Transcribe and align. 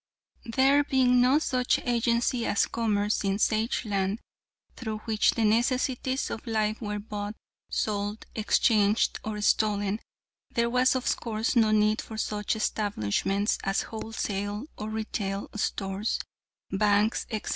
"There 0.55 0.83
being 0.83 1.21
no 1.21 1.37
such 1.37 1.77
agency 1.77 2.43
as 2.47 2.65
commerce 2.65 3.23
in 3.23 3.37
Sageland, 3.37 4.17
through 4.75 4.97
which 5.05 5.35
the 5.35 5.45
necessities 5.45 6.31
of 6.31 6.47
life 6.47 6.81
were 6.81 6.97
bought, 6.97 7.35
sold, 7.69 8.25
exchanged, 8.33 9.19
or 9.23 9.39
stolen, 9.41 9.99
there 10.55 10.71
was, 10.71 10.95
of 10.95 11.15
course, 11.17 11.55
no 11.55 11.69
need 11.69 12.01
for 12.01 12.17
such 12.17 12.55
establishments 12.55 13.59
as 13.63 13.83
wholesale 13.83 14.65
or 14.75 14.89
retail 14.89 15.51
stores, 15.55 16.17
banks, 16.71 17.27
etc. 17.29 17.49